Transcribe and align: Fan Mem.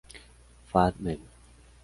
Fan 0.71 0.95
Mem. 0.97 1.21